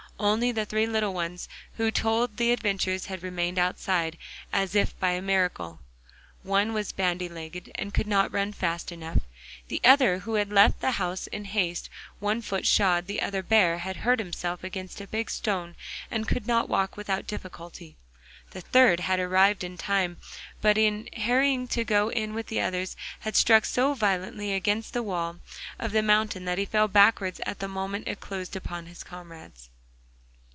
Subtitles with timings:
[0.21, 4.19] Only the three little ones who told the adventure had remained outside,
[4.53, 5.79] as if by a miracle.
[6.43, 9.17] One was bandy legged and could not run fast enough;
[9.67, 13.79] the other, who had left the house in haste, one foot shod the other bare,
[13.79, 15.75] had hurt himself against a big stone
[16.11, 17.97] and could not walk without difficulty;
[18.51, 20.17] the third had arrived in time,
[20.61, 25.01] but in harrying to go in with the others had struck so violently against the
[25.01, 25.39] wall
[25.79, 29.71] of the mountain that he fell backwards at the moment it closed upon his comrades.